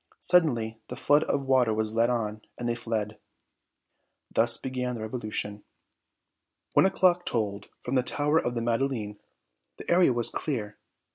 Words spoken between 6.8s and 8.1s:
o'clock tolled from the